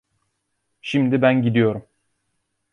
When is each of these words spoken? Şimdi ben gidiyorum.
Şimdi 0.81 1.21
ben 1.21 1.41
gidiyorum. 1.41 1.85